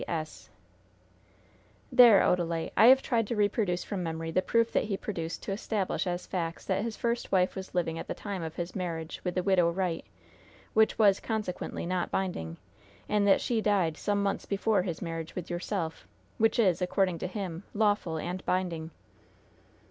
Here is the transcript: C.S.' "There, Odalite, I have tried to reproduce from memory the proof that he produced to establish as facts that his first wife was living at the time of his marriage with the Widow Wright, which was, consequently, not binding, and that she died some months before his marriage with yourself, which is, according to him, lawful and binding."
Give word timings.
C.S.' 0.01 0.49
"There, 1.91 2.21
Odalite, 2.23 2.71
I 2.75 2.87
have 2.87 3.03
tried 3.03 3.27
to 3.27 3.35
reproduce 3.35 3.83
from 3.83 4.01
memory 4.01 4.31
the 4.31 4.41
proof 4.41 4.71
that 4.71 4.85
he 4.85 4.97
produced 4.97 5.43
to 5.43 5.51
establish 5.51 6.07
as 6.07 6.25
facts 6.25 6.65
that 6.65 6.81
his 6.83 6.97
first 6.97 7.31
wife 7.31 7.53
was 7.55 7.75
living 7.75 7.99
at 7.99 8.07
the 8.07 8.15
time 8.15 8.41
of 8.41 8.55
his 8.55 8.75
marriage 8.75 9.21
with 9.23 9.35
the 9.35 9.43
Widow 9.43 9.69
Wright, 9.69 10.03
which 10.73 10.97
was, 10.97 11.19
consequently, 11.19 11.85
not 11.85 12.09
binding, 12.09 12.57
and 13.07 13.27
that 13.27 13.41
she 13.41 13.61
died 13.61 13.95
some 13.95 14.23
months 14.23 14.47
before 14.47 14.81
his 14.81 15.03
marriage 15.03 15.35
with 15.35 15.51
yourself, 15.51 16.07
which 16.39 16.57
is, 16.57 16.81
according 16.81 17.19
to 17.19 17.27
him, 17.27 17.61
lawful 17.75 18.17
and 18.17 18.43
binding." 18.43 18.89